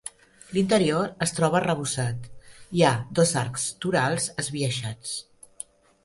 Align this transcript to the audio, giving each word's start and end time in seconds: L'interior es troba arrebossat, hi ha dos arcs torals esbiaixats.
L'interior 0.57 1.09
es 1.25 1.33
troba 1.39 1.57
arrebossat, 1.59 2.23
hi 2.77 2.83
ha 2.87 2.93
dos 3.19 3.33
arcs 3.41 3.67
torals 3.85 4.27
esbiaixats. 4.45 5.13